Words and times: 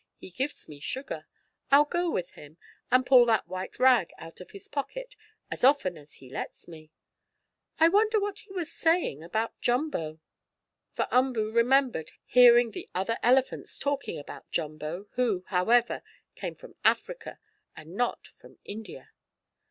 He 0.17 0.31
gives 0.31 0.67
me 0.67 0.79
sugar. 0.79 1.27
I'll 1.69 1.85
go 1.85 2.09
with 2.09 2.31
him, 2.31 2.57
and 2.91 3.05
pull 3.05 3.23
that 3.27 3.47
white 3.47 3.77
rag 3.77 4.11
out 4.17 4.41
of 4.41 4.49
his 4.49 4.67
pocket 4.67 5.15
as 5.51 5.63
often 5.63 5.95
as 5.95 6.15
he 6.15 6.27
lets 6.27 6.67
me. 6.67 6.91
I 7.79 7.87
wonder 7.87 8.19
what 8.19 8.39
he 8.39 8.51
was 8.51 8.71
saying 8.73 9.21
about 9.21 9.61
Jumbo?" 9.61 10.19
For 10.89 11.07
Umboo 11.11 11.51
remembered 11.51 12.13
hearing 12.25 12.71
the 12.71 12.89
other 12.95 13.19
elephants 13.21 13.77
talking 13.77 14.17
about 14.17 14.49
Jumbo, 14.49 15.05
who, 15.11 15.43
however, 15.49 16.01
came 16.33 16.55
from 16.55 16.77
Africa 16.83 17.37
and 17.75 17.93
not 17.95 18.25
from 18.25 18.57
India. 18.65 19.11